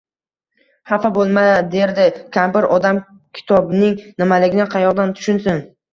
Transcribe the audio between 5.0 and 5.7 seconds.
tushunsin…